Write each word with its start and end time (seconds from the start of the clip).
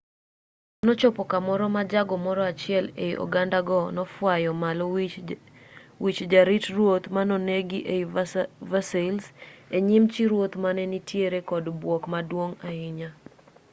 nochopo 0.85 1.21
kamoro 1.31 1.65
ma 1.75 1.81
jago 1.91 2.15
moro 2.25 2.41
achiel 2.51 2.85
ei 3.05 3.13
ogandago 3.23 3.79
nofwayo 3.95 4.51
malo 4.63 4.85
wich 6.03 6.19
jarit 6.31 6.65
ruoth 6.75 7.05
manonegi 7.15 7.79
ei 7.93 8.03
versailles 8.71 9.25
e 9.75 9.77
nyim 9.87 10.03
chi 10.13 10.23
ruoth 10.31 10.53
mane 10.63 10.83
nitiere 10.91 11.39
kod 11.51 11.65
bwok 11.81 12.03
maduong' 12.13 12.57
ahinya 12.67 13.09